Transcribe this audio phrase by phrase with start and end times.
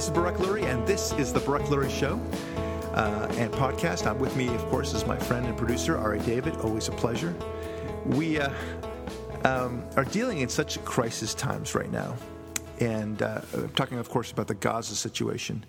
[0.00, 2.18] Hi, this is Barak Lurie, and this is the Barak Lurie Show
[2.94, 4.06] uh, and podcast.
[4.06, 6.56] I'm with me, of course, is my friend and producer, Ari David.
[6.56, 7.34] Always a pleasure.
[8.06, 8.50] We uh,
[9.44, 12.16] um, are dealing in such crisis times right now.
[12.80, 15.66] And uh, I'm talking, of course, about the Gaza situation.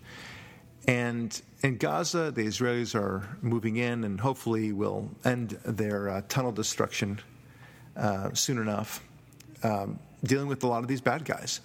[0.87, 6.53] And in Gaza, the Israelis are moving in and hopefully will end their uh, tunnel
[6.53, 7.19] destruction
[7.97, 9.03] uh, soon enough,
[9.63, 11.59] um, dealing with a lot of these bad guys.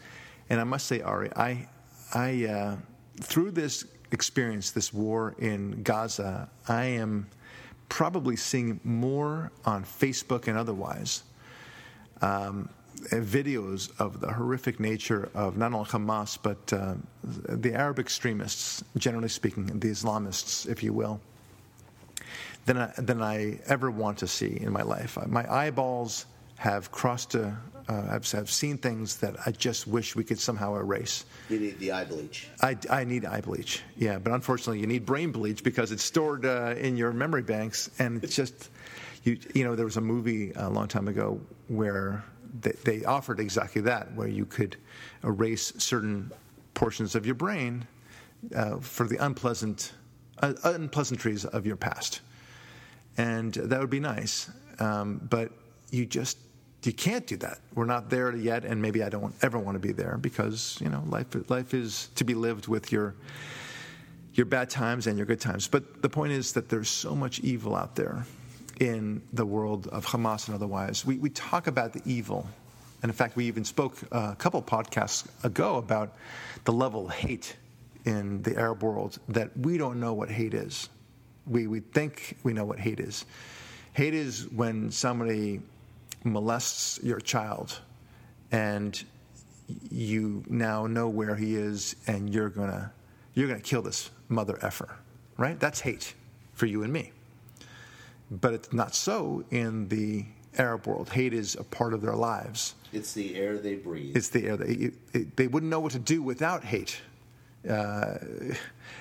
[0.51, 1.69] And I must say, Ari, I,
[2.15, 2.77] I uh,
[3.21, 7.29] through this experience, this war in Gaza, I am
[7.89, 11.23] probably seeing more on Facebook and otherwise
[12.23, 12.69] um,
[13.11, 19.29] videos of the horrific nature of not only Hamas, but uh, the Arab extremists, generally
[19.29, 21.21] speaking, the Islamists, if you will,
[22.65, 25.19] than I, than I ever want to see in my life.
[25.27, 26.27] My eyeballs
[26.57, 27.57] have crossed a,
[27.89, 31.25] uh, I've, I've, seen things that I just wish we could somehow erase.
[31.49, 32.49] You need the eye bleach.
[32.61, 34.19] I, I need eye bleach, yeah.
[34.19, 38.23] But unfortunately, you need brain bleach because it's stored uh, in your memory banks, and
[38.25, 38.71] it's just,
[39.23, 42.25] you, you know, there was a movie a long time ago where
[42.61, 44.77] they, they offered exactly that, where you could
[45.23, 46.33] erase certain
[46.75, 47.87] portions of your brain
[48.55, 49.93] uh, for the unpleasant
[50.41, 52.21] uh, unpleasantries of your past,
[53.17, 54.51] and that would be nice.
[54.79, 55.51] Um, but
[55.91, 56.39] you just
[56.87, 57.59] you can't do that.
[57.75, 60.89] We're not there yet, and maybe I don't ever want to be there because you
[60.89, 63.15] know life life is to be lived with your
[64.35, 65.67] your bad times and your good times.
[65.67, 68.25] But the point is that there's so much evil out there
[68.81, 71.05] in the world of Hamas and otherwise.
[71.05, 72.47] We we talk about the evil,
[73.03, 76.15] and in fact, we even spoke a couple podcasts ago about
[76.65, 77.57] the level of hate
[78.05, 80.89] in the Arab world that we don't know what hate is.
[81.47, 83.25] We we think we know what hate is.
[83.95, 85.63] Hate is when somebody
[86.27, 87.81] molests your child
[88.53, 89.05] and
[89.91, 92.93] you now know where he is and you're gonna
[93.35, 94.99] you're gonna kill this mother effer
[95.37, 95.59] right?
[95.59, 96.15] That's hate
[96.55, 97.13] for you and me.
[98.31, 100.25] But it's not so in the
[100.59, 101.11] arab world.
[101.11, 102.75] Hate is a part of their lives.
[102.93, 104.17] It's the air they breathe.
[104.17, 107.01] It's the air they, it, they wouldn't know what to do without hate.
[107.69, 108.15] Uh,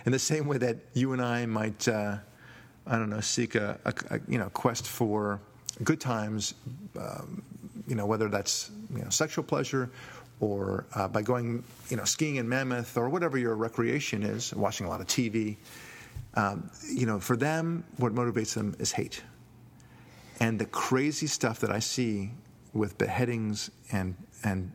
[0.05, 2.17] in the same way that you and i might uh,
[2.87, 5.39] i don't know seek a, a, a you know quest for
[5.83, 6.53] good times,
[6.99, 7.43] um,
[7.87, 9.89] you know, whether that's you know, sexual pleasure
[10.39, 14.85] or uh, by going, you know, skiing in Mammoth or whatever your recreation is, watching
[14.85, 15.57] a lot of TV.
[16.35, 19.23] Um, you know, for them, what motivates them is hate.
[20.39, 22.31] And the crazy stuff that I see
[22.73, 24.71] with beheadings and and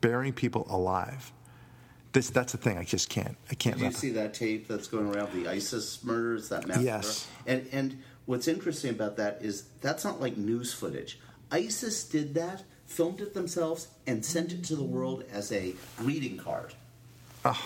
[0.00, 1.32] burying people alive.
[2.12, 3.76] This that's the thing I just can't I can't.
[3.78, 6.86] Did you see that tape that's going around the ISIS murders that massacre?
[6.86, 7.26] Yes.
[7.46, 11.18] And and what's interesting about that is that's not like news footage.
[11.50, 16.36] ISIS did that, filmed it themselves, and sent it to the world as a greeting
[16.36, 16.74] card.
[17.46, 17.58] Oh.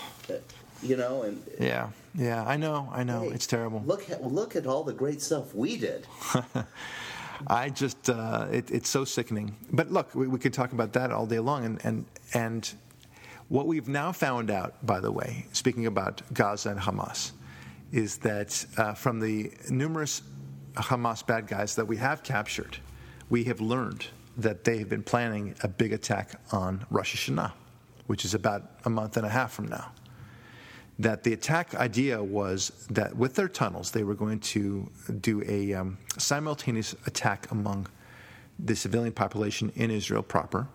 [0.81, 3.83] You know, and yeah, yeah, I know, I know, hey, it's terrible.
[3.85, 6.07] Look at look at all the great stuff we did.
[7.47, 9.55] I just, uh, it, it's so sickening.
[9.71, 11.65] But look, we, we, could talk about that all day long.
[11.65, 12.73] And, and, and
[13.49, 17.31] what we've now found out, by the way, speaking about Gaza and Hamas,
[17.91, 20.21] is that uh, from the numerous
[20.75, 22.77] Hamas bad guys that we have captured,
[23.29, 24.07] we have learned
[24.37, 27.51] that they have been planning a big attack on Rosh Hashanah,
[28.07, 29.91] which is about a month and a half from now.
[30.99, 34.89] That the attack idea was that with their tunnels, they were going to
[35.21, 37.87] do a um, simultaneous attack among
[38.59, 40.67] the civilian population in Israel proper,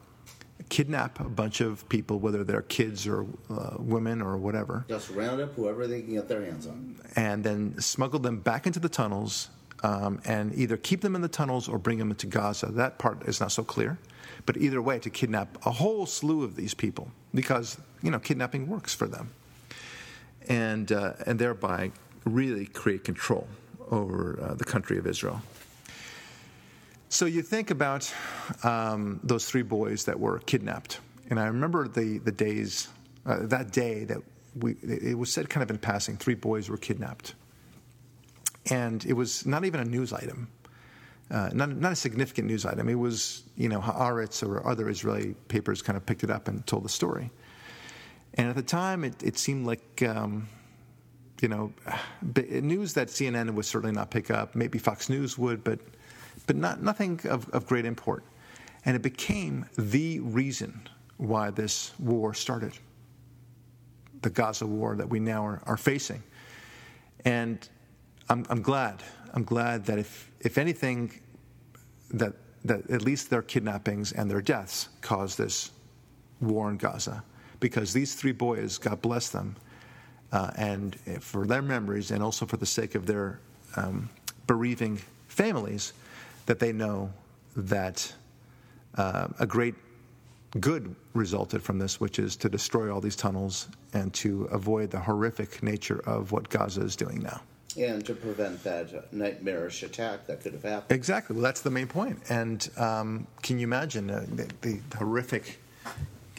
[0.69, 4.85] kidnap a bunch of people, whether they're kids or uh, women or whatever.
[4.89, 6.97] Just round up whoever they can get their hands on.
[7.17, 9.49] And then smuggle them back into the tunnels
[9.83, 12.67] um, and either keep them in the tunnels or bring them into Gaza.
[12.67, 13.99] That part is not so clear.
[14.47, 18.67] But either way, to kidnap a whole slew of these people because, you know, kidnapping
[18.67, 19.31] works for them.
[20.49, 21.93] And, uh, and thereby
[22.25, 23.47] really create control
[23.91, 25.43] over uh, the country of Israel.
[27.11, 28.13] So you think about
[28.63, 31.01] um, those three boys that were kidnapped.
[31.31, 32.89] And I remember the, the days,
[33.27, 34.19] uh, that day that
[34.59, 37.35] we, it was said kind of in passing, three boys were kidnapped
[38.71, 40.49] and it was not even a news item,
[41.31, 42.89] uh, not, not a significant news item.
[42.89, 46.67] It was, you know, Haaretz or other Israeli papers kind of picked it up and
[46.67, 47.31] told the story.
[48.35, 50.49] And at the time, it, it seemed like, um,
[51.41, 51.73] you know,
[52.35, 54.55] news that CNN would certainly not pick up.
[54.55, 55.79] Maybe Fox News would, but,
[56.47, 58.25] but not, nothing of, of great import.
[58.85, 62.73] And it became the reason why this war started
[64.23, 66.23] the Gaza war that we now are, are facing.
[67.25, 67.69] And
[68.29, 69.03] I'm, I'm glad.
[69.35, 71.21] I'm glad that if, if anything,
[72.11, 72.35] that,
[72.65, 75.71] that at least their kidnappings and their deaths caused this
[76.41, 77.25] war in Gaza.
[77.61, 79.57] because these three boys, God bless them,
[80.33, 83.41] uh, and for their memories and also for the sake of their
[83.77, 84.09] um,
[84.47, 85.93] bereaving families,
[86.47, 87.13] that they know
[87.57, 88.13] that
[88.97, 89.75] uh, a great
[90.61, 94.99] good resulted from this, which is to destroy all these tunnels and to avoid the
[94.99, 97.41] horrific nature of what Gaza is doing now.
[97.79, 100.97] And to prevent that nightmarish attack that could have happened.
[100.97, 101.35] Exactly.
[101.35, 102.21] Well, that's the main point.
[102.29, 105.61] And um, can you imagine uh, the, the horrific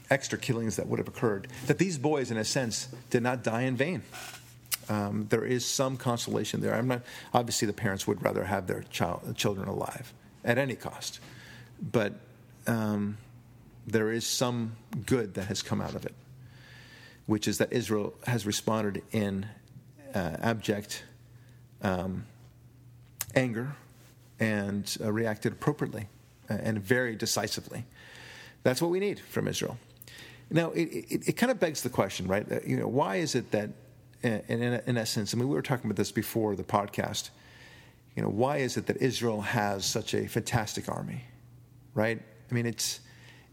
[0.10, 1.48] extra killings that would have occurred?
[1.68, 4.04] That these boys, in a sense, did not die in vain.
[4.90, 6.74] Um, there is some consolation there.
[6.74, 7.02] I'm not.
[7.34, 10.14] Obviously, the parents would rather have their child, children alive
[10.44, 11.20] at any cost,
[11.80, 12.14] but
[12.66, 13.18] um,
[13.86, 14.76] there is some
[15.06, 16.16] good that has come out of it,
[17.28, 19.46] which is that Israel has responded in
[20.16, 21.04] uh, abject
[21.82, 22.26] um,
[23.36, 23.76] anger
[24.40, 26.08] and uh, reacted appropriately
[26.50, 27.86] uh, and very decisively.
[28.64, 29.78] That's what we need from Israel.
[30.50, 32.50] Now, it, it, it kind of begs the question, right?
[32.52, 33.70] Uh, you know, why is it that,
[34.24, 37.30] in, in, in essence, I mean, we were talking about this before the podcast.
[38.16, 41.24] You know, why is it that Israel has such a fantastic army,
[41.94, 42.20] right?
[42.50, 43.00] I mean, it's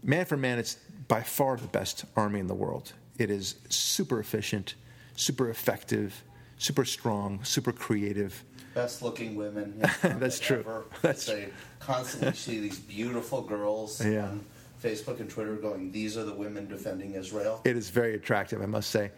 [0.03, 0.75] man for man, it's
[1.07, 2.93] by far the best army in the world.
[3.17, 4.75] It is super efficient,
[5.15, 6.23] super effective,
[6.57, 8.43] super strong, super creative.
[8.73, 9.81] Best looking women.
[10.01, 10.59] That's true.
[10.59, 10.85] Ever.
[11.01, 11.49] That's they
[11.79, 14.25] constantly see these beautiful girls Yeah.
[14.29, 14.45] on
[14.83, 18.67] Facebook and Twitter going, "These are the women defending Israel." It is very attractive, I
[18.67, 19.11] must say.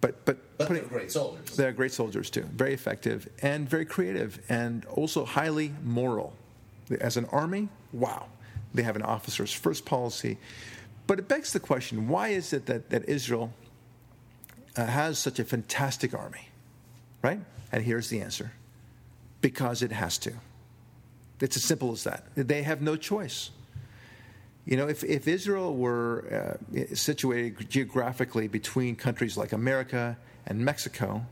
[0.00, 1.56] But but, But putting- they're great soldiers.
[1.56, 6.34] They're great soldiers too, very effective and very creative, and also highly moral.
[7.00, 8.26] As an army, wow,
[8.74, 10.36] they have an officer's first policy.
[11.06, 13.52] But it begs the question: Why is it that that Israel
[14.76, 16.48] uh, has such a fantastic army,
[17.24, 17.40] right?
[17.72, 18.52] And here's the answer:
[19.40, 20.32] because it has to.
[21.40, 22.26] It's as simple as that.
[22.36, 23.50] They have no choice.
[24.66, 30.16] You know, if, if Israel were uh, situated geographically between countries like America
[30.46, 31.26] and Mexico,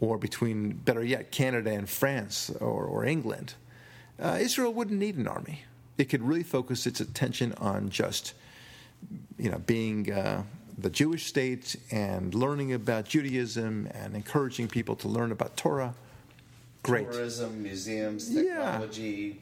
[0.00, 3.54] or between, better yet, Canada and France or, or England,
[4.18, 5.64] uh, Israel wouldn't need an army.
[5.98, 8.32] It could really focus its attention on just,
[9.38, 10.42] you know, being uh,
[10.78, 15.94] the Jewish state and learning about Judaism and encouraging people to learn about Torah.
[16.82, 17.10] Great.
[17.10, 18.42] Tourism, museums, Yeah.
[18.42, 19.40] technology,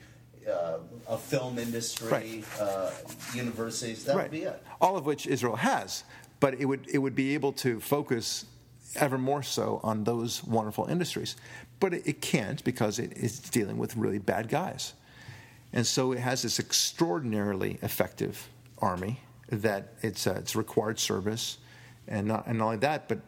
[0.50, 2.44] uh, a film industry, Right.
[2.60, 2.90] uh,
[3.34, 4.04] universities.
[4.04, 4.22] That right.
[4.24, 4.62] would be it.
[4.80, 6.04] All of which Israel has,
[6.40, 8.44] but it would it would be able to focus
[8.96, 11.36] ever more so on those wonderful industries.
[11.80, 14.94] But it, it can't because it is dealing with really bad guys,
[15.72, 18.48] and so it has this extraordinarily effective
[18.78, 21.58] army that it's uh, it's required service,
[22.06, 23.20] and not and not only that, but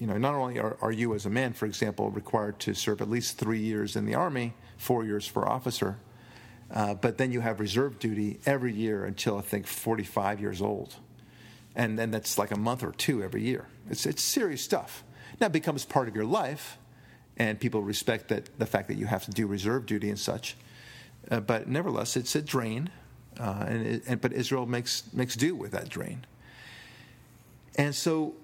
[0.00, 3.02] you know, not only are, are you as a man, for example, required to serve
[3.02, 5.98] at least three years in the army, four years for officer,
[6.72, 10.94] uh, but then you have reserve duty every year until I think 45 years old.
[11.76, 13.66] And then that's like a month or two every year.
[13.90, 15.04] It's, it's serious stuff.
[15.38, 16.78] Now it becomes part of your life,
[17.36, 20.56] and people respect that, the fact that you have to do reserve duty and such.
[21.30, 22.88] Uh, but nevertheless, it's a drain,
[23.40, 26.26] uh, and, and but Israel makes makes do with that drain.
[27.76, 28.34] And so,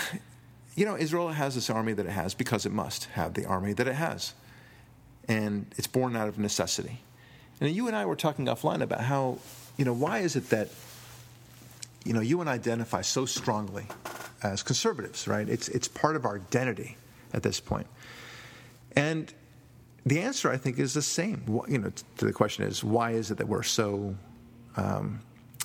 [0.74, 3.72] you know, Israel has this army that it has because it must have the army
[3.74, 4.34] that it has,
[5.28, 7.00] and it's born out of necessity.
[7.60, 9.38] And you and I were talking offline about how,
[9.76, 10.68] you know, why is it that,
[12.04, 13.86] you know, you and I identify so strongly
[14.42, 15.48] as conservatives, right?
[15.48, 16.96] It's it's part of our identity
[17.32, 17.86] at this point.
[18.96, 19.32] And
[20.06, 21.42] the answer, I think, is the same.
[21.68, 24.14] You know, to the question is, why is it that we're so
[24.76, 25.20] um,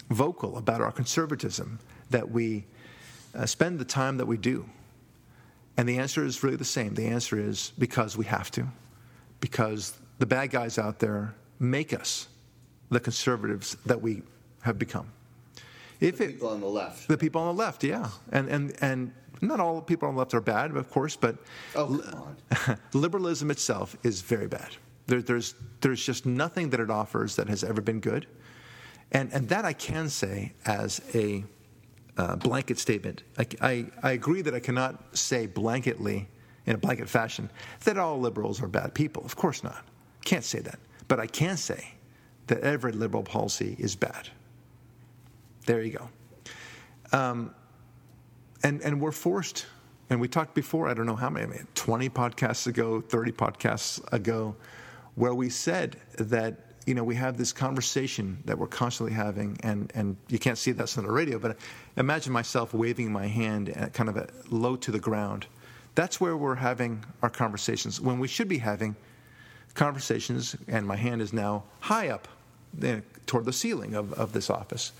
[0.09, 1.79] vocal about our conservatism
[2.09, 2.65] that we
[3.35, 4.65] uh, spend the time that we do?
[5.77, 6.93] And the answer is really the same.
[6.95, 8.67] The answer is because we have to,
[9.39, 12.27] because the bad guys out there make us
[12.89, 14.23] the conservatives that we
[14.61, 15.11] have become.
[16.01, 17.07] If The it, people on the left.
[17.07, 20.33] the people on the left, yeah, and and and not all people on the left
[20.33, 21.37] are bad, of course, but
[21.75, 22.27] Oh,
[22.93, 24.75] liberalism itself is very bad.
[25.07, 28.27] There, there's there's just nothing that it offers that has ever been good,
[29.11, 31.43] and and that I can say as a
[32.17, 33.23] uh, blanket statement.
[33.37, 36.27] I, I I agree that I cannot say blanketly
[36.65, 37.49] in a blanket fashion
[37.85, 39.25] that all liberals are bad people.
[39.25, 39.83] Of course not.
[40.25, 41.95] Can't say that, but I can say
[42.47, 44.29] that every liberal policy is bad.
[45.65, 46.09] There you go.
[47.11, 47.55] Um,
[48.63, 49.65] and and we're forced.
[50.11, 50.87] And we talked before.
[50.87, 54.55] I don't know how many, I mean, twenty podcasts ago, thirty podcasts ago,
[55.15, 56.55] where we said that
[56.87, 60.71] you know we have this conversation that we're constantly having, and and you can't see
[60.71, 61.57] this on the radio, but
[61.95, 65.45] imagine myself waving my hand at kind of a low to the ground.
[65.95, 68.95] That's where we're having our conversations when we should be having
[69.73, 72.27] conversations, and my hand is now high up
[72.81, 74.91] eh, toward the ceiling of, of this office.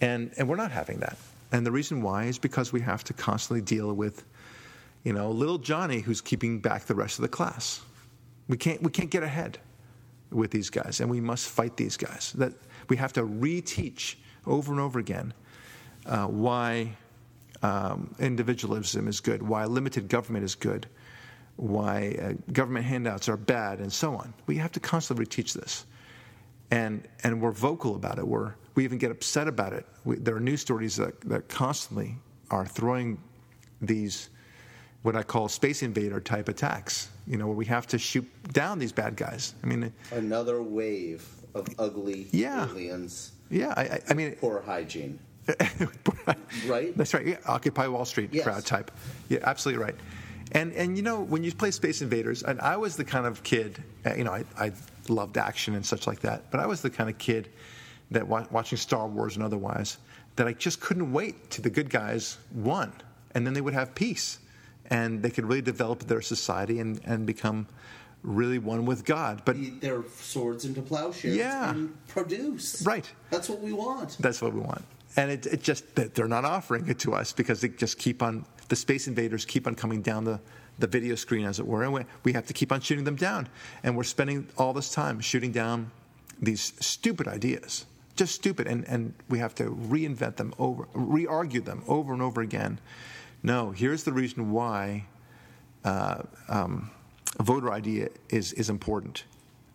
[0.00, 1.16] And, and we're not having that.
[1.52, 4.24] And the reason why is because we have to constantly deal with,
[5.04, 7.80] you know, little Johnny who's keeping back the rest of the class.
[8.48, 9.58] We can't, we can't get ahead
[10.30, 12.32] with these guys, and we must fight these guys.
[12.36, 12.52] That
[12.88, 15.32] we have to reteach over and over again
[16.04, 16.92] uh, why
[17.62, 20.86] um, individualism is good, why limited government is good,
[21.56, 24.34] why uh, government handouts are bad, and so on.
[24.46, 25.86] We have to constantly reteach this,
[26.70, 28.26] and and we're vocal about it.
[28.26, 29.84] We're we even get upset about it.
[30.04, 32.14] We, there are news stories that, that constantly
[32.50, 33.18] are throwing
[33.80, 34.28] these
[35.02, 37.08] what I call space invader type attacks.
[37.26, 39.54] You know, where we have to shoot down these bad guys.
[39.64, 42.68] I mean, another wave of ugly yeah.
[42.68, 43.32] aliens.
[43.50, 45.18] Yeah, I, I mean, poor hygiene.
[46.66, 46.96] right.
[46.96, 47.26] That's right.
[47.26, 48.44] Yeah, Occupy Wall Street yes.
[48.44, 48.90] crowd type.
[49.28, 49.94] Yeah, absolutely right.
[50.52, 53.42] And and you know when you play Space Invaders, and I was the kind of
[53.42, 54.72] kid, uh, you know, I, I
[55.08, 57.48] loved action and such like that, but I was the kind of kid
[58.10, 59.98] that watching Star Wars and otherwise
[60.36, 62.92] that I just couldn't wait till the good guys won,
[63.34, 64.38] and then they would have peace,
[64.86, 67.66] and they could really develop their society and and become
[68.22, 69.42] really one with God.
[69.44, 71.70] But their swords into plowshares yeah.
[71.70, 72.84] and produce.
[72.84, 73.10] Right.
[73.30, 74.16] That's what we want.
[74.18, 74.84] That's what we want.
[75.16, 78.44] And it, it just they're not offering it to us because they just keep on
[78.68, 80.40] the space invaders keep on coming down the
[80.78, 83.16] the video screen, as it were, and we, we have to keep on shooting them
[83.16, 83.48] down.
[83.82, 85.90] And we're spending all this time shooting down
[86.38, 87.86] these stupid ideas
[88.16, 92.22] just stupid, and, and we have to reinvent them over, re argue them over and
[92.22, 92.78] over again.
[93.42, 95.06] No, here's the reason why
[95.84, 96.90] uh, um,
[97.40, 99.24] voter ID is, is important.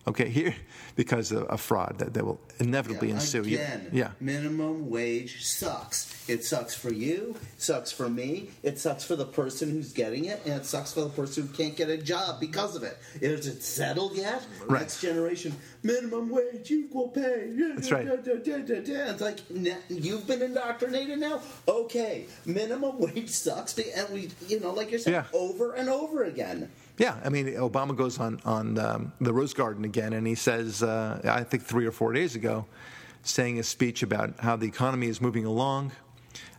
[0.07, 0.55] Okay, here
[0.95, 3.41] because of, of fraud that, that will inevitably yeah, ensue.
[3.41, 6.27] Again, yeah, minimum wage sucks.
[6.27, 7.35] It sucks for you.
[7.57, 8.49] Sucks for me.
[8.63, 11.53] It sucks for the person who's getting it, and it sucks for the person who
[11.53, 12.97] can't get a job because of it.
[13.21, 14.43] Is it settled yet?
[14.65, 14.81] Right.
[14.81, 17.51] Next generation, minimum wage, equal pay.
[17.75, 18.07] That's right.
[18.07, 19.39] It's like
[19.89, 21.41] you've been indoctrinated now.
[21.67, 25.25] Okay, minimum wage sucks, and we, you know, like you're saying, yeah.
[25.33, 26.71] over and over again.
[26.97, 30.83] Yeah, I mean, Obama goes on on um, the Rose Garden again, and he says,
[30.83, 32.65] uh, I think three or four days ago,
[33.23, 35.91] saying a speech about how the economy is moving along.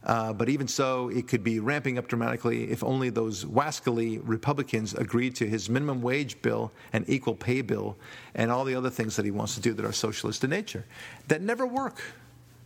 [0.04, 4.94] Uh, but even so, it could be ramping up dramatically if only those wascally Republicans
[4.94, 7.96] agreed to his minimum wage bill and equal pay bill
[8.34, 10.84] and all the other things that he wants to do that are socialist in nature.
[11.28, 12.02] That never work.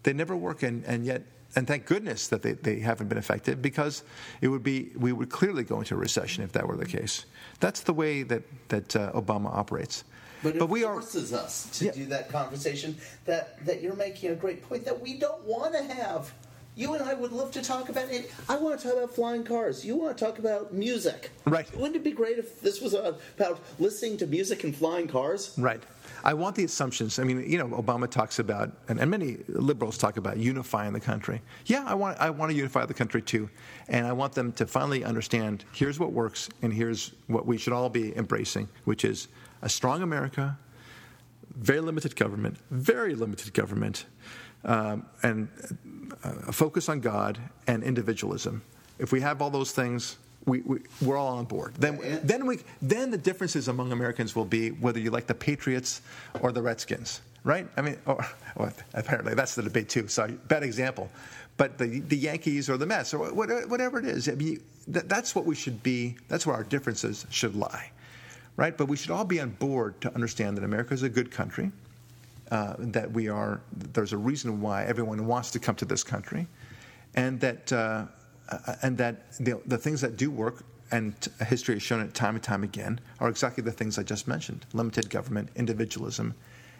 [0.03, 1.23] They never work, and, and yet
[1.55, 4.03] and thank goodness that they, they haven't been affected because
[4.41, 7.27] it would be we would clearly go into a recession if that were the case.
[7.61, 10.05] That's the way that that uh, Obama operates.
[10.43, 11.93] But, but we forces are, us to yeah.
[11.93, 12.97] do that conversation.
[13.25, 16.33] That that you're making a great point that we don't want to have.
[16.75, 18.31] You and I would love to talk about it.
[18.51, 19.83] I want to talk about flying cars.
[19.83, 21.31] You want to talk about music.
[21.47, 21.75] Right.
[21.75, 25.55] Wouldn't it be great if this was about listening to music and flying cars?
[25.57, 25.83] Right.
[26.27, 27.21] I want the assumptions.
[27.21, 30.99] I mean, you know, Obama talks about, and, and, many liberals talk about unifying the
[30.99, 31.41] country.
[31.67, 33.49] Yeah, I want, I want to unify the country too.
[33.87, 37.73] And I want them to finally understand here's what works and here's what we should
[37.73, 39.29] all be embracing, which is
[39.63, 40.59] a strong America,
[41.55, 44.07] very limited government, very limited government,
[44.65, 45.49] um, and
[46.25, 48.63] a focus on God and individualism.
[48.99, 50.17] If we have all those things,
[50.47, 51.75] we, we, we're all on board.
[51.75, 52.21] Then, yeah.
[52.23, 56.03] then, we, then the differences among Americans will be whether you like the Patriots
[56.41, 57.67] or the Redskins, right?
[57.77, 58.25] I mean, or,
[58.57, 60.07] well, apparently that's the debate too.
[60.09, 61.11] Sorry, bad example.
[61.57, 65.35] But the, the Yankees or the Mets or whatever it is, I mean, that, that's
[65.35, 67.91] what we should be, that's where our differences should lie,
[68.57, 68.77] right?
[68.77, 71.73] But we should all be on board to understand that America is a good country,
[72.53, 73.61] uh, that we are,
[73.95, 76.47] there's a reason why everyone wants to come to this country,
[77.17, 77.73] and that.
[77.73, 78.05] Uh,
[78.49, 81.15] Uh, and that the, the things that do work, and
[81.47, 84.67] history has shown it time and time again, are exactly the things I just mentioned:
[84.73, 86.35] limited government, individualism,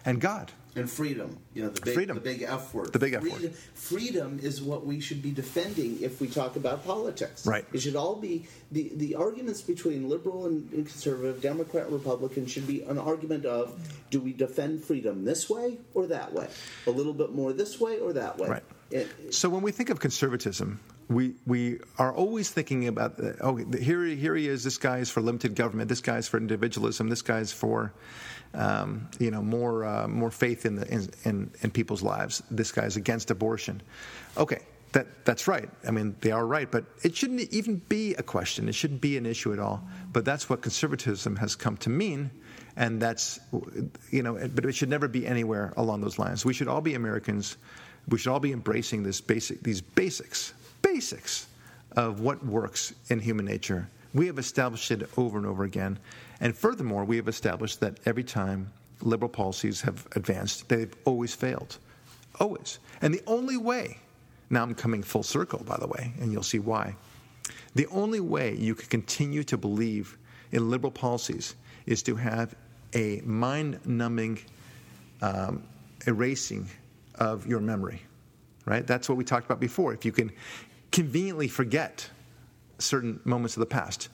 [0.05, 0.51] and God.
[0.75, 2.15] And freedom, you know, the big, freedom.
[2.15, 2.93] the big F word.
[2.93, 3.55] The big F freedom, word.
[3.73, 7.47] Freedom is what we should be defending if we talk about politics.
[7.47, 7.65] Right.
[7.73, 12.67] It should all be the, the arguments between liberal and conservative, Democrat, and Republican should
[12.67, 13.73] be an argument of
[14.11, 16.47] do we defend freedom this way or that way,
[16.85, 18.47] a little bit more this way or that way.
[18.47, 18.63] Right.
[18.91, 24.03] It, so when we think of conservatism, we we are always thinking about oh here
[24.03, 27.21] here he is this guy is for limited government this guy is for individualism this
[27.21, 27.93] guy is for
[28.53, 32.43] um, you know more uh, more faith in the in, in, in people's lives.
[32.49, 33.81] This guy is against abortion.
[34.37, 34.59] Okay
[34.93, 35.69] that that's right.
[35.85, 38.69] I mean they are right but it shouldn't even be a question.
[38.69, 39.85] It shouldn't be an issue at all.
[40.13, 42.31] But that's what conservatism has come to mean
[42.75, 43.39] and that's
[44.11, 46.45] you know but it should never be anywhere along those lines.
[46.45, 47.57] We should all be Americans.
[48.07, 51.47] We should all be embracing this basic these basics basics
[51.95, 53.89] of what works in human nature.
[54.13, 55.99] We have established it over and over again.
[56.39, 61.77] And furthermore, we have established that every time liberal policies have advanced, they've always failed.
[62.39, 62.79] Always.
[63.01, 63.97] And the only way
[64.49, 66.95] Now I'm coming full circle, by the way, and you'll see why.
[67.75, 70.17] The only way you can continue to believe
[70.51, 71.55] in liberal policies
[71.85, 72.55] is to have
[72.93, 74.39] a mind numbing
[75.21, 75.63] um,
[76.05, 76.69] erasing
[77.15, 78.01] of your memory,
[78.67, 78.85] right?
[78.85, 79.93] That's what we talked about before.
[79.93, 80.31] If you can
[80.91, 82.07] conveniently forget
[82.77, 84.09] certain moments of the past,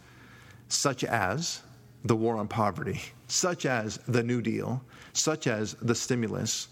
[0.70, 1.62] such as
[2.06, 4.82] the war on poverty, such as the New Deal,
[5.14, 6.68] such as the stimulus,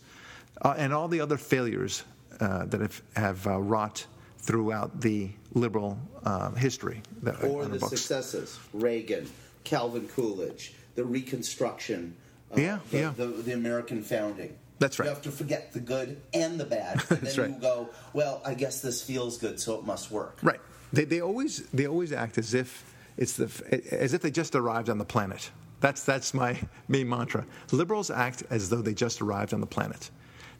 [0.61, 2.03] uh, and all the other failures
[2.39, 4.05] uh, that have, have uh, wrought
[4.37, 7.01] throughout the liberal uh, history.
[7.23, 7.89] That, or the books.
[7.89, 9.29] successes Reagan,
[9.63, 12.15] Calvin Coolidge, the Reconstruction,
[12.51, 13.13] uh, yeah, the, yeah.
[13.15, 14.55] The, the, American founding.
[14.81, 15.05] That's right.
[15.05, 17.49] You have to forget the good and the bad, and then right.
[17.51, 20.59] you go, "Well, I guess this feels good, so it must work." Right.
[20.91, 22.83] They, they always they always act as if
[23.15, 23.47] it's the
[23.91, 25.51] as if they just arrived on the planet.
[25.81, 27.45] That's that's my main mantra.
[27.71, 30.09] Liberals act as though they just arrived on the planet.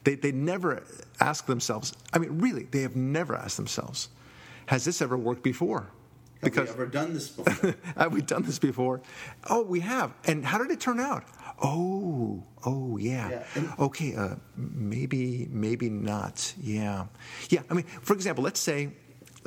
[0.04, 0.84] They they never
[1.18, 1.92] ask themselves.
[2.12, 4.08] I mean, really, they have never asked themselves,
[4.66, 5.88] "Has this ever worked before?"
[6.42, 7.74] Because, have we ever done this before?
[7.96, 9.00] have we done this before?
[9.48, 10.12] Oh, we have.
[10.24, 11.24] And how did it turn out?
[11.62, 13.44] Oh, oh, yeah.
[13.54, 13.74] yeah.
[13.78, 16.52] Okay, uh, maybe, maybe not.
[16.60, 17.06] Yeah,
[17.48, 17.62] yeah.
[17.70, 18.90] I mean, for example, let's say,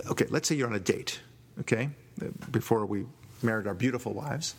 [0.09, 1.19] okay, let's say you're on a date.
[1.59, 1.89] Okay,
[2.51, 3.05] before we
[3.41, 4.55] married our beautiful wives,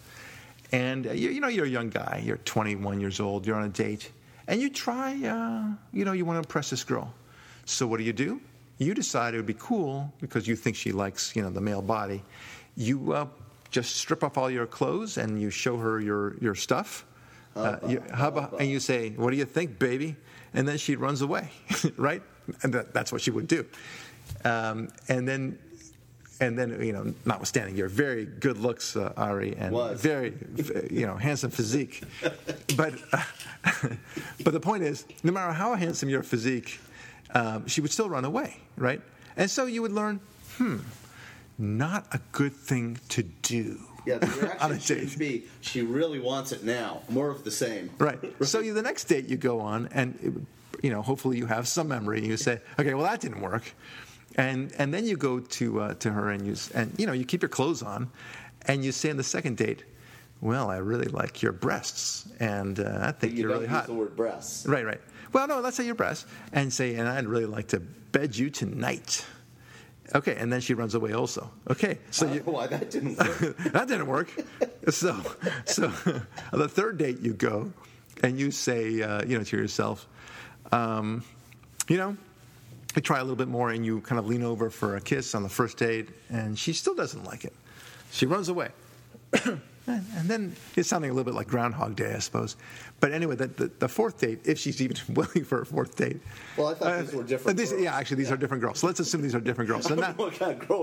[0.73, 2.23] and uh, you, you, know you're a young guy.
[2.25, 3.47] You're 21 years old.
[3.47, 4.11] You're on a date,
[4.47, 5.13] and you try.
[5.13, 7.15] Uh, you know, you want to impress this girl.
[7.65, 8.41] So what do you do?
[8.79, 11.83] You decide it would be cool because you think she likes, you know, the male
[11.83, 12.23] body.
[12.77, 13.27] You uh,
[13.71, 17.07] just strip off all your clothes and you show her your, your stuff.
[17.55, 18.03] Uh, you,
[18.59, 20.15] and you say, What do you think, baby?
[20.53, 21.51] And then she runs away,
[21.97, 22.23] right?
[22.63, 23.65] And that, that's what she would do.
[24.45, 25.59] Um, and then,
[26.41, 30.01] and then, you know, notwithstanding your very good looks, uh, Ari, and Was.
[30.01, 30.35] very,
[30.91, 32.03] you know, handsome physique.
[32.77, 33.23] but, uh,
[34.45, 36.79] but the point is, no matter how handsome your physique,
[37.35, 39.01] um, she would still run away, right?
[39.37, 40.21] And so you would learn,
[40.57, 40.79] hmm,
[41.59, 43.81] not a good thing to do.
[44.07, 44.27] Yeah, the
[44.61, 47.03] reaction should be she really wants it now.
[47.09, 47.91] More of the same.
[47.99, 48.19] Right.
[48.43, 51.67] so you, the next date you go on, and it, you know, hopefully you have
[51.67, 52.19] some memory.
[52.19, 53.75] And you say, okay, well that didn't work,
[54.37, 57.25] and and then you go to uh, to her and you and you know you
[57.25, 58.09] keep your clothes on,
[58.63, 59.83] and you say on the second date,
[60.47, 63.87] well, I really like your breasts, and uh, I think you are really hot.
[63.87, 64.65] the word breasts.
[64.65, 65.01] Right, right.
[65.33, 68.49] Well, no, let's say your breasts, and say, and I'd really like to bed you
[68.49, 69.27] tonight.
[70.15, 71.51] Okay, and then she runs away also.
[71.69, 73.57] Okay, so you, why that didn't work?
[73.73, 74.31] that didn't work.
[74.89, 75.21] So,
[75.65, 75.89] so
[76.53, 77.73] the third date you go,
[78.23, 80.07] and you say, uh, you know, to yourself,
[80.71, 81.25] um,
[81.89, 82.17] you know,
[82.95, 85.35] you try a little bit more, and you kind of lean over for a kiss
[85.35, 87.53] on the first date, and she still doesn't like it.
[88.13, 88.69] She runs away.
[89.87, 92.57] And then it's sounding a little bit like Groundhog Day, I suppose.
[92.99, 96.21] But anyway, the, the, the fourth date, if she's even willing for a fourth date.
[96.57, 97.59] Well, I thought uh, these were different.
[97.59, 98.35] These, yeah, actually, these yeah.
[98.35, 98.81] are different girls.
[98.81, 99.87] So let's assume these are different girls.
[99.87, 100.15] So now,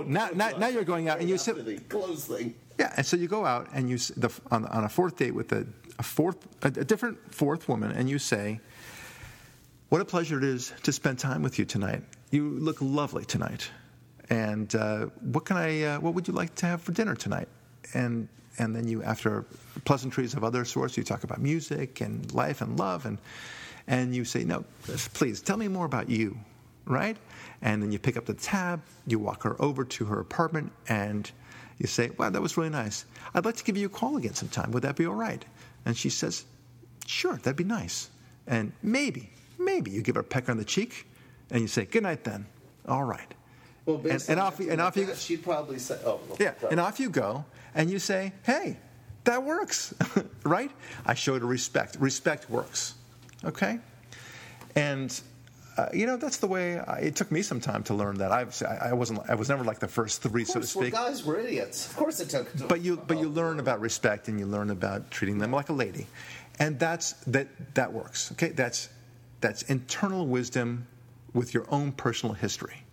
[0.08, 1.64] now, now, now, you're going out and you sit.
[1.66, 2.56] The clothes thing.
[2.80, 5.52] Yeah, and so you go out and you the, on, on a fourth date with
[5.52, 5.68] a,
[6.00, 8.62] a fourth, a, a different fourth woman, and you say,
[9.90, 12.04] "What a pleasure it is to spend time with you tonight.
[12.32, 13.70] You look lovely tonight.
[14.30, 15.84] And uh, what can I?
[15.84, 17.50] Uh, what would you like to have for dinner tonight?"
[17.94, 19.46] And and then you, after
[19.86, 23.18] pleasantries of other sorts, you talk about music and life and love, and
[23.88, 24.64] and you say, no,
[25.14, 26.38] please tell me more about you,
[26.86, 27.18] right?
[27.62, 31.30] And then you pick up the tab, you walk her over to her apartment, and
[31.80, 33.06] you say, wow, that was really nice.
[33.34, 34.72] I'd like to give you a call again sometime.
[34.72, 35.44] Would that be all right?
[35.86, 36.46] And she says,
[37.08, 38.10] sure, that'd be nice.
[38.48, 41.06] And maybe, maybe you give her a peck on the cheek,
[41.50, 42.46] and you say, good night then.
[42.88, 43.34] All right.
[43.86, 45.14] Well, and, and off, and off you go.
[45.14, 46.72] She'd probably say, "Oh, well, yeah," sorry.
[46.72, 47.44] and off you go,
[47.76, 48.78] and you say, "Hey,
[49.24, 49.94] that works,
[50.44, 50.72] right?"
[51.06, 51.98] I showed her respect.
[52.00, 52.96] Respect works,
[53.44, 53.80] okay?
[54.76, 55.20] And
[55.78, 56.78] uh, you know that's the way.
[56.80, 58.32] I, it took me some time to learn that.
[58.32, 59.22] I've, I wasn't.
[59.30, 60.94] I was never like the first three, so to speak.
[60.94, 61.88] Well, guys were idiots.
[61.90, 62.68] Of course, it took.
[62.68, 65.74] But you, but you learn about respect, and you learn about treating them like a
[65.74, 66.06] lady,
[66.60, 67.48] and that's that.
[67.76, 68.32] That works.
[68.34, 68.90] Okay, that's
[69.42, 70.88] that's internal wisdom
[71.34, 72.84] with your own personal history.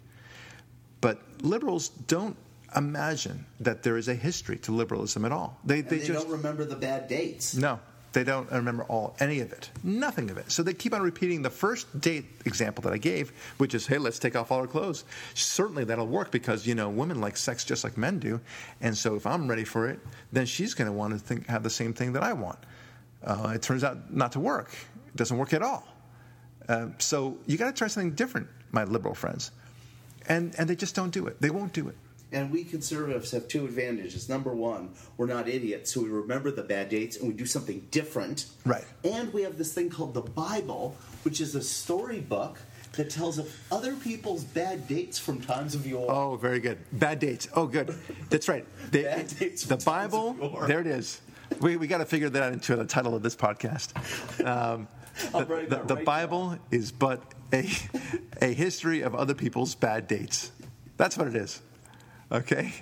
[1.00, 2.36] But liberals don't
[2.76, 5.58] imagine that there is a history to liberalism at all.
[5.64, 7.54] They, they, they just, don't remember the bad dates.
[7.54, 7.80] No,
[8.12, 10.50] they don't remember all any of it, nothing of it.
[10.50, 13.98] So they keep on repeating the first date example that I gave, which is, "Hey,
[13.98, 15.04] let's take off all our clothes."
[15.34, 18.40] Certainly that'll work because you know women like sex just like men do,
[18.80, 20.00] and so if I'm ready for it,
[20.32, 22.58] then she's going to want to think, have the same thing that I want.
[23.24, 24.72] Uh, it turns out not to work.
[25.08, 25.86] It doesn't work at all.
[26.68, 29.50] Uh, so you got to try something different, my liberal friends
[30.30, 31.40] and and they just don't do it.
[31.40, 31.96] They won't do it.
[32.32, 34.28] And we conservatives have two advantages.
[34.28, 37.86] Number one, we're not idiots, so we remember the bad dates and we do something
[37.90, 38.46] different.
[38.64, 38.84] Right.
[39.04, 42.58] And we have this thing called the Bible, which is a storybook
[42.92, 46.10] that tells of other people's bad dates from times of yore.
[46.10, 46.78] Oh, very good.
[46.92, 47.48] Bad dates.
[47.54, 47.94] Oh, good.
[48.28, 48.66] That's right.
[48.90, 50.32] The, Bad dates the Bible.
[50.66, 51.20] There it is.
[51.60, 53.94] We we got to figure that out into the title of this podcast.
[54.44, 54.88] Um,
[55.32, 57.70] the the, the right Bible is but a
[58.42, 60.50] a history of other people's bad dates.
[60.96, 61.62] That's what it is.
[62.32, 62.72] Okay.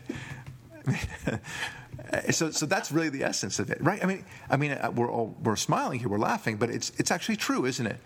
[2.30, 4.02] so so that's really the essence of it, right?
[4.02, 7.10] I mean, I mean, uh, we're all, we're smiling here, we're laughing, but it's it's
[7.10, 7.98] actually true, isn't it?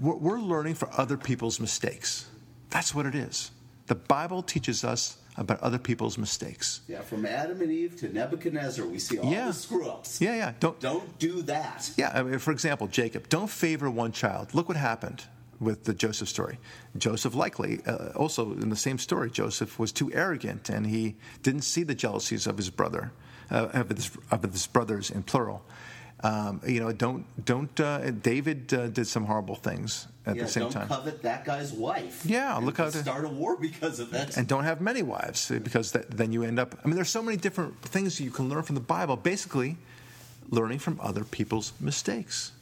[0.00, 2.26] We're, we're learning from other people's mistakes.
[2.70, 3.50] That's what it is.
[3.86, 6.80] The Bible teaches us about other people's mistakes.
[6.86, 9.46] Yeah, from Adam and Eve to Nebuchadnezzar, we see all Yeah.
[9.46, 10.20] the screw ups.
[10.20, 10.52] Yeah, yeah.
[10.60, 11.90] Don't Don't do that.
[11.96, 14.54] Yeah, I mean, for example, Jacob, don't favor one child.
[14.54, 15.24] Look what happened
[15.60, 16.58] with the Joseph story.
[16.96, 21.62] Joseph likely, uh, also in the same story, Joseph was too arrogant and he didn't
[21.62, 23.12] see the jealousies of his brother,
[23.50, 25.62] uh, of, his, of his brothers in plural.
[26.22, 27.80] Um, you know, don't don't.
[27.80, 30.88] Uh, David uh, did some horrible things at yeah, the same don't time.
[30.88, 32.26] covet that guy's wife.
[32.26, 34.36] Yeah, and look how to- start a war because of that.
[34.36, 37.08] and don't have many wives uh, because that, then you end up i mean there's
[37.08, 39.78] so many different things you can learn from the bible basically
[40.50, 42.52] learning from other people's mistakes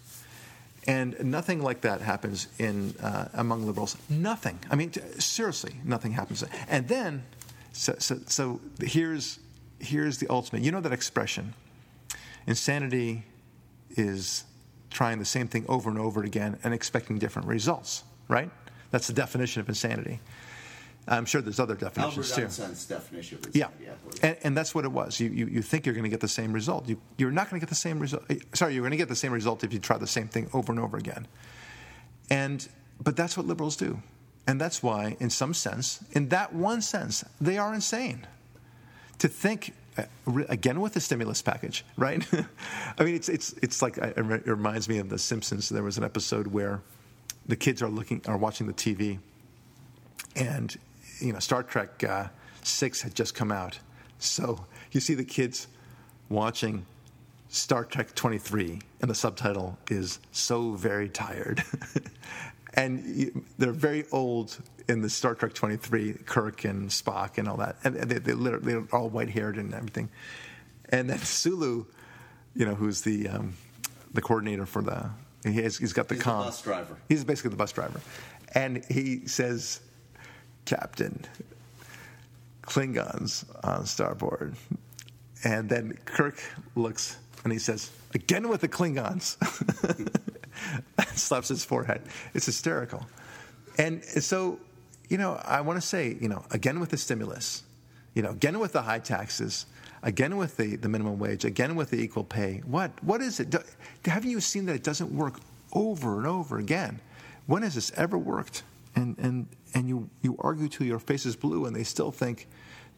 [0.87, 3.97] and nothing like that happens in uh, among liberals.
[4.09, 4.59] Nothing.
[4.71, 6.45] I mean t- seriously nothing happens.
[6.69, 7.25] And then
[7.73, 9.39] so, so, so here's
[9.79, 10.63] here's the ultimate.
[10.63, 11.55] You know that expression
[12.47, 13.25] insanity
[13.91, 14.45] is
[14.91, 18.51] trying the same thing over and over again and expecting different results right?
[18.91, 20.21] That's the definition of insanity
[21.09, 23.69] i'm sure there's other Albert definitions too Einstein's definition of yeah,
[24.23, 25.21] and, and that's what it was.
[25.21, 26.89] You, you, you think you're going to get the same result.
[26.89, 28.25] You, you're not going to get the same result.
[28.55, 30.73] Sorry, you're going to get the same result if you try the same thing over
[30.73, 31.27] and over again.
[32.31, 32.67] And
[33.03, 34.03] but that's what liberals do,
[34.47, 38.27] and that's why, in some sense, in that one sense, they are insane.
[39.19, 40.05] To think uh,
[40.49, 42.27] again with the stimulus package, right?
[42.99, 45.69] I mean, it's it's it's like it it reminds me of The Simpsons.
[45.69, 46.81] There was an episode where
[47.47, 49.19] the kids are looking are watching the TV,
[50.37, 50.77] and
[51.21, 52.29] you know Star Trek uh,
[52.63, 53.79] Six had just come out,
[54.19, 55.69] so you see the kids
[56.29, 56.87] watching
[57.49, 61.63] Star Trek Twenty Three, and the subtitle is "So very tired,"
[62.75, 67.49] and you, they're very old in the Star Trek Twenty Three, Kirk and Spock and
[67.49, 70.09] all that, and they, they literally they're all white haired and everything,
[70.91, 71.87] and then Sulu,
[72.55, 73.55] you know, who's the um,
[74.13, 75.11] the coordinator for the
[75.45, 76.97] he has, he's got the He's the bus driver.
[77.09, 78.01] He's basically the bus driver.
[78.55, 79.81] And he says,
[80.69, 81.25] Captain,
[82.63, 84.55] Klingons on starboard.
[85.43, 86.39] And then Kirk
[86.75, 89.37] looks and he says, Again with the Klingons.
[91.15, 92.03] Slaps his forehead.
[92.35, 93.07] It's hysterical.
[93.79, 94.59] And so,
[95.09, 97.63] you know, I want to say, you know, again with the stimulus,
[98.15, 99.65] you know, again with the high taxes,
[100.03, 102.61] again with the, the minimum wage, again with the equal pay.
[102.67, 103.49] What what is it?
[103.49, 103.61] Do,
[104.05, 105.41] haven't you seen that it doesn't work
[105.73, 107.01] over and over again?
[107.47, 108.65] When has this ever worked?
[108.95, 112.49] And and and you you argue till your face is blue, and they still think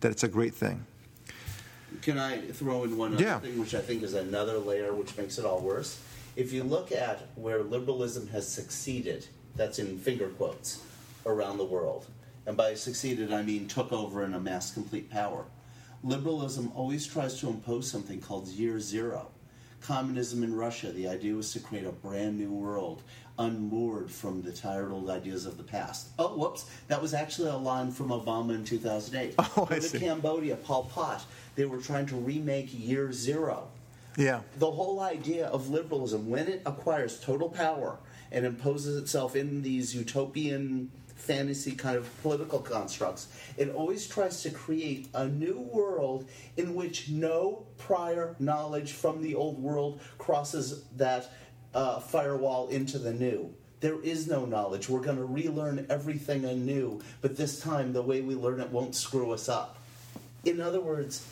[0.00, 0.86] that it's a great thing.
[2.02, 3.40] Can I throw in one other Yeah.
[3.40, 5.98] thing, which I think is another layer which makes it all worse?
[6.36, 10.80] If you look at where liberalism has succeeded, that's in finger quotes,
[11.26, 12.06] around the world,
[12.46, 15.44] and by succeeded I mean took over and amassed complete power.
[16.02, 19.28] Liberalism always tries to impose something called year zero.
[19.82, 23.02] Communism in Russia, the idea was to create a brand new world,
[23.40, 26.08] unmoored from the tired old ideas of the past.
[26.18, 29.34] Oh, whoops, that was actually a line from Obama in 2008.
[29.56, 29.98] Oh, I see.
[29.98, 31.24] Cambodia, Pol Pot,
[31.56, 33.68] they were trying to remake year zero.
[34.16, 34.40] Yeah.
[34.58, 37.98] The whole idea of liberalism, when it acquires total power
[38.30, 44.50] and imposes itself in these utopian fantasy kind of political constructs, it always tries to
[44.50, 51.30] create a new world in which no prior knowledge from the old world crosses that
[51.74, 53.52] uh, firewall into the new.
[53.80, 54.88] There is no knowledge.
[54.88, 58.94] We're going to relearn everything anew, but this time the way we learn it won't
[58.94, 59.78] screw us up.
[60.44, 61.26] In other words,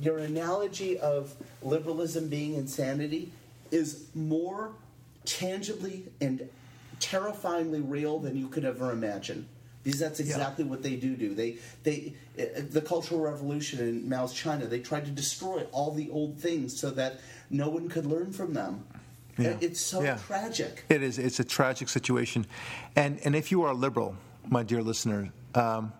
[0.00, 3.30] your analogy of liberalism being insanity
[3.70, 4.72] is more
[5.24, 6.48] tangibly and
[7.00, 9.48] terrifyingly real than you could ever imagine.
[9.82, 11.34] Because that's exactly what they do do.
[11.34, 16.08] They, they, uh, the Cultural Revolution in Mao's China, they tried to destroy all the
[16.08, 18.84] old things so that no one could learn from them.
[19.38, 19.56] Yeah.
[19.60, 20.18] It's so Yeah.
[20.26, 20.84] tragic.
[20.88, 21.18] It is.
[21.18, 22.46] It's a tragic situation,
[22.96, 24.14] and and if you are a liberal,
[24.48, 25.92] my dear listener, um,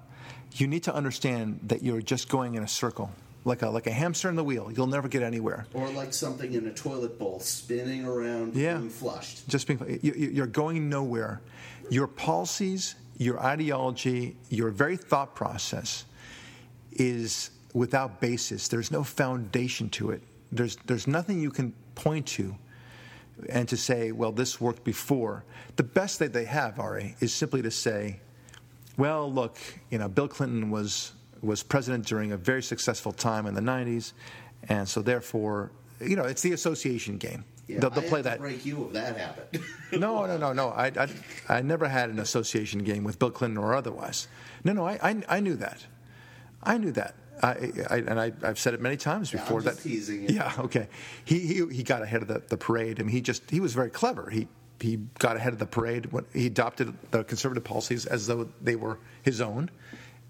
[0.56, 3.10] you need to understand that you're just going in a circle,
[3.44, 4.70] like a like a hamster in the wheel.
[4.74, 5.66] You'll never get anywhere.
[5.74, 8.76] Or like something in a toilet bowl spinning around Yeah.
[8.78, 9.48] being flushed.
[9.48, 11.40] Just being, you- you- you're going nowhere.
[11.90, 16.04] Your policies, your ideology, your very thought process
[16.92, 18.68] is without basis.
[18.68, 20.22] There's no foundation to it.
[20.52, 22.54] There's there's nothing you can point to
[23.48, 25.44] and to say, well, this worked before.
[25.76, 28.20] The best that they have, Ari, is simply to say,
[28.96, 29.58] well, look,
[29.90, 34.12] you know, Bill Clinton was was president during a very successful time in the '90s,
[34.68, 37.44] and so therefore, you know, it's the association game.
[37.66, 38.38] Yeah, they'll, they'll play that.
[38.38, 39.62] break you if that happened.
[39.92, 40.70] No, no, no, no.
[40.70, 41.08] I, I,
[41.48, 44.26] I never had an association game with Bill Clinton or otherwise.
[44.64, 45.84] No, no, I, I, I knew that.
[46.64, 47.14] I knew that.
[47.42, 49.60] I, I, and I, I've said it many times Yeah, I'm before.
[49.60, 50.28] just that teasing.
[50.28, 50.88] Yeah, okay.
[51.24, 53.00] He, he, he got ahead of the, the parade.
[53.00, 54.30] I mean, he just he was very clever.
[54.30, 54.48] He
[54.80, 58.76] he got ahead of the parade when he adopted the conservative policies as though they
[58.76, 59.70] were his own,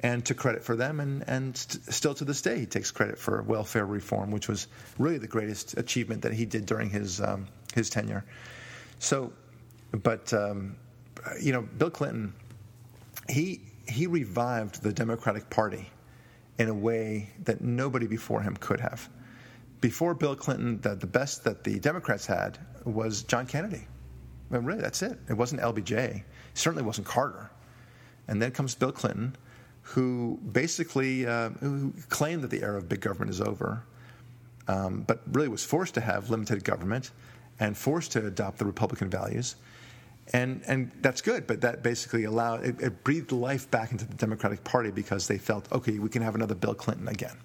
[0.01, 1.01] and took credit for them.
[1.01, 4.67] And and st- still to this day, he takes credit for welfare reform, which was
[4.99, 8.25] really the greatest achievement that he did during his um, his tenure.
[8.99, 9.33] So,
[9.93, 10.77] but um,
[11.41, 12.33] you know, Bill Clinton,
[13.29, 15.91] he he revived the Democratic Party
[16.59, 19.09] in a way that nobody before him could have.
[19.81, 23.87] Before Bill Clinton, the, the best that the Democrats had was John Kennedy.
[24.51, 25.19] I mean, really, that's it.
[25.29, 26.17] It wasn't LBJ.
[26.17, 27.51] It certainly wasn't Carter.
[28.29, 29.37] And then comes Bill Clinton,
[29.83, 33.85] who basically uh, who claimed that the era of big government is over,
[34.69, 37.11] um, but really was forced to have limited government
[37.61, 39.57] and forced to adopt the Republican values.
[40.33, 44.15] And, and that's good, but that basically allowed, it, it breathed life back into the
[44.15, 47.37] Democratic Party because they felt, okay, we can have another Bill Clinton again.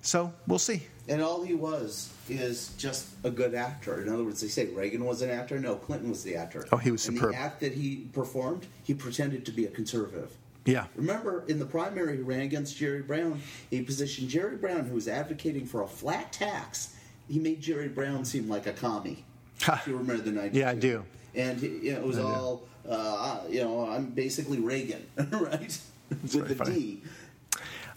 [0.00, 0.84] So we'll see.
[1.08, 4.00] and all he was is just a good actor.
[4.00, 5.58] In other words, they say Reagan was an actor.
[5.58, 6.64] No, Clinton was the actor.
[6.72, 7.32] Oh, he was and superb.
[7.32, 10.30] The act that he performed, he pretended to be a conservative.
[10.64, 10.86] Yeah.
[10.96, 13.40] Remember, in the primary, he ran against Jerry Brown.
[13.70, 16.94] He positioned Jerry Brown, who was advocating for a flat tax.
[17.28, 19.24] He made Jerry Brown seem like a commie.
[19.60, 20.54] If you remember the 90s.
[20.54, 21.04] Yeah, I do.
[21.34, 25.78] And you know, it was all, uh, you know, I'm basically Reagan, right?
[26.10, 26.72] With the funny.
[26.72, 27.02] D.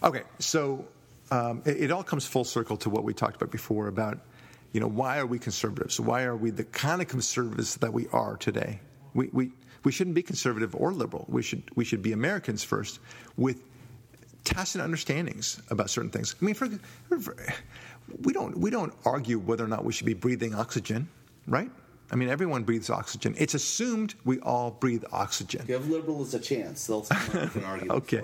[0.02, 0.84] Okay, so
[1.30, 4.18] um, it, it all comes full circle to what we talked about before about,
[4.72, 5.98] you know, why are we conservatives?
[5.98, 8.80] Why are we the kind of conservatives that we are today?
[9.14, 9.50] We, we,
[9.84, 11.24] we shouldn't be conservative or liberal.
[11.28, 13.00] We should, we should be Americans first
[13.36, 13.62] with
[14.44, 16.34] tacit understandings about certain things.
[16.40, 16.68] I mean, for,
[17.20, 17.36] for,
[18.22, 21.08] we, don't, we don't argue whether or not we should be breathing oxygen,
[21.46, 21.70] right?
[22.12, 23.34] I mean, everyone breathes oxygen.
[23.38, 25.64] It's assumed we all breathe oxygen.
[25.66, 26.86] Give liberals a chance.
[26.86, 27.06] They'll
[27.64, 28.22] argue Okay.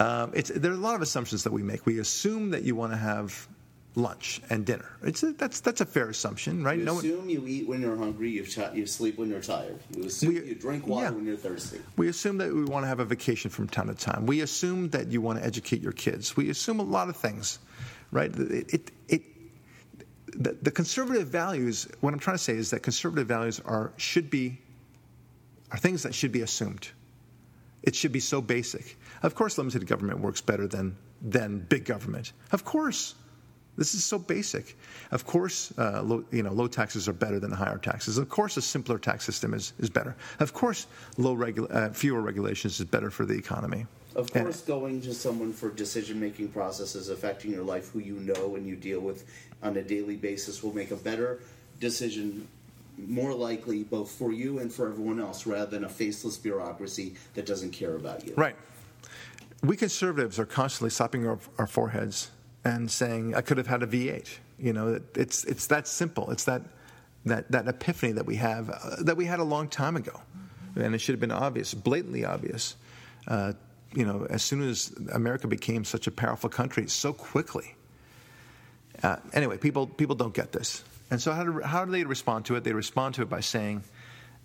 [0.00, 1.86] Um, it's, there are a lot of assumptions that we make.
[1.86, 3.46] We assume that you want to have
[3.94, 4.90] lunch and dinner.
[5.04, 6.76] It's a, that's that's a fair assumption, right?
[6.78, 8.30] You No one- assume you eat when you're hungry.
[8.30, 9.78] You, ch- you sleep when you're tired.
[9.96, 11.10] You assume We- you drink water yeah.
[11.10, 11.80] when you're thirsty.
[11.96, 14.26] we assume that we want to have a vacation from time to time.
[14.26, 16.36] We assume that you want to educate your kids.
[16.36, 17.60] We assume a lot of things,
[18.10, 18.34] right?
[18.34, 19.22] It, it, it,
[20.34, 21.88] the, the conservative values.
[22.00, 24.60] What I'm trying to say is that conservative values are should be
[25.70, 26.88] are things that should be assumed.
[27.82, 28.98] It should be so basic.
[29.22, 32.32] Of course, limited government works better than than big government.
[32.52, 33.14] Of course,
[33.76, 34.76] this is so basic.
[35.10, 38.18] Of course, uh, low, you know, low taxes are better than higher taxes.
[38.18, 40.14] Of course, a simpler tax system is, is better.
[40.38, 43.86] Of course, low regu- uh, fewer regulations is better for the economy.
[44.14, 48.56] Of course, going to someone for decision making processes affecting your life, who you know
[48.56, 49.24] and you deal with
[49.62, 51.40] on a daily basis, will make a better
[51.80, 52.46] decision
[52.96, 57.44] more likely both for you and for everyone else rather than a faceless bureaucracy that
[57.44, 58.34] doesn't care about you.
[58.36, 58.54] Right.
[59.62, 62.30] We conservatives are constantly slapping our, our foreheads
[62.64, 66.30] and saying, "I could have had a V8." You know, it's it's that simple.
[66.30, 66.62] It's that
[67.24, 70.20] that that epiphany that we have uh, that we had a long time ago,
[70.76, 72.76] and it should have been obvious, blatantly obvious.
[73.26, 73.54] Uh,
[73.94, 77.74] you know, as soon as America became such a powerful country so quickly.
[79.02, 82.44] Uh, anyway, people people don't get this, and so how do how do they respond
[82.46, 82.64] to it?
[82.64, 83.82] They respond to it by saying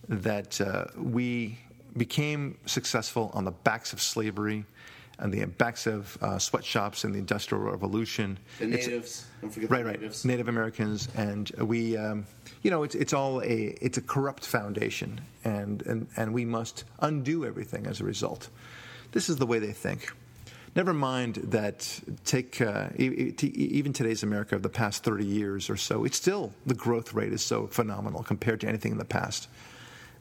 [0.07, 1.59] that uh, we
[1.95, 4.65] became successful on the backs of slavery
[5.19, 8.39] and the backs of uh, sweatshops and the Industrial Revolution.
[8.57, 10.25] The natives, don't forget right, the right, natives.
[10.25, 12.25] Native Americans, and we, um,
[12.63, 16.85] you know, it's it's all a it's a corrupt foundation, and and and we must
[16.99, 18.49] undo everything as a result.
[19.11, 20.11] This is the way they think.
[20.75, 21.99] Never mind that.
[22.25, 26.05] Take uh, even today's America of the past thirty years or so.
[26.05, 29.49] It's still the growth rate is so phenomenal compared to anything in the past,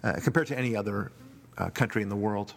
[0.03, 1.13] uh, compared to any other
[1.59, 2.55] uh, country in the world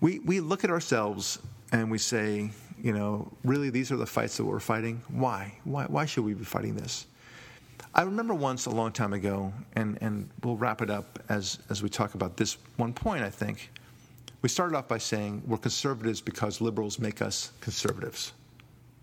[0.00, 1.38] we, we look at ourselves
[1.72, 2.50] and we say,
[2.80, 5.02] you know, really these are the fights that we're fighting?
[5.08, 5.52] Why?
[5.64, 7.06] Why, why should we be fighting this?
[7.94, 11.82] I remember once a long time ago, and, and we'll wrap it up as, as
[11.82, 13.70] we talk about this one point, I think.
[14.40, 18.32] We started off by saying we're conservatives because liberals make us conservatives.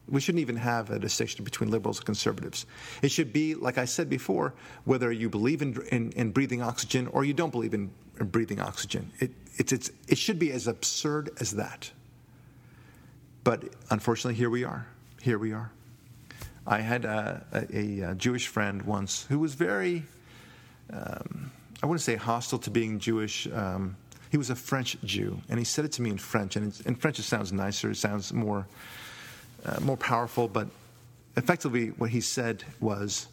[0.08, 2.66] We shouldn't even have a distinction between liberals and conservatives.
[3.02, 4.54] It should be, like I said before,
[4.86, 8.62] whether you believe in, in, in breathing oxygen or you don't believe in, in breathing
[8.62, 9.12] oxygen.
[9.20, 11.92] It, it's, it's, it should be as absurd as that.
[13.44, 14.86] But unfortunately, here we are.
[15.22, 15.72] Here we are.
[16.68, 20.04] I had a, a, a Jewish friend once who was very,
[20.92, 23.48] um, I wouldn't say hostile to being Jewish.
[23.48, 23.98] Um,
[24.30, 26.56] he was a French Jew, and he said it to me in French.
[26.56, 28.68] And in French, it sounds nicer, it sounds more,
[29.66, 30.48] uh, more powerful.
[30.48, 30.68] But
[31.38, 33.28] effectively, what he said was,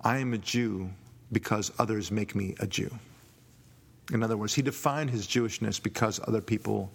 [0.00, 0.90] I am a Jew
[1.30, 2.90] because others make me a Jew.
[4.12, 6.90] In other words, he defined his Jewishness because other people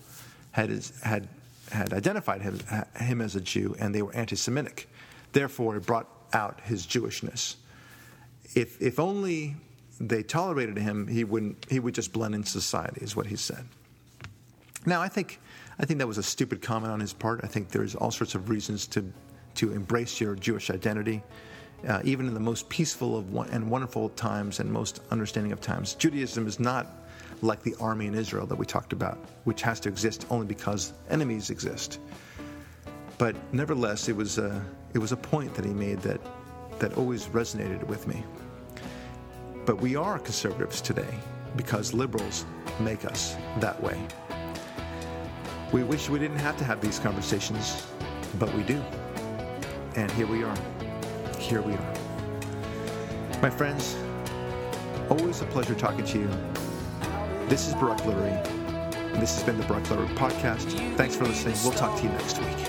[0.52, 0.70] had,
[1.04, 1.28] had,
[1.72, 2.60] had identified him,
[3.00, 4.90] him as a Jew and they were anti Semitic.
[5.32, 7.56] Therefore, it brought out his Jewishness.
[8.56, 9.56] If, if only
[10.00, 13.66] they tolerated him, he, wouldn't, he would just blend into society, is what he said.
[14.86, 15.40] Now, I think,
[15.80, 17.42] I think that was a stupid comment on his part.
[17.44, 19.12] I think there's all sorts of reasons to,
[19.56, 21.24] to embrace your Jewish identity
[21.88, 25.62] uh, even in the most peaceful of one, and wonderful times and most understanding of
[25.62, 25.94] times.
[25.96, 26.88] Judaism is not
[27.42, 30.94] like the army in Israel that we talked about, which has to exist only because
[31.10, 32.00] enemies exist.
[33.18, 36.20] But nevertheless, it was a, it was a point that he made that,
[36.80, 38.24] that always resonated with me.
[39.68, 41.14] But we are conservatives today
[41.56, 42.46] because liberals
[42.80, 44.02] make us that way.
[45.72, 47.86] We wish we didn't have to have these conversations,
[48.40, 48.82] but we do.
[49.96, 50.58] And here we are
[51.38, 51.94] here we are.
[53.42, 53.96] My friends,
[55.10, 56.30] always a pleasure talking to you.
[57.48, 58.44] This is Barak Lurie.
[59.20, 60.98] This has been the Barak Lurie Podcast.
[60.98, 61.56] Thanks for listening.
[61.64, 62.67] We'll talk to you next week.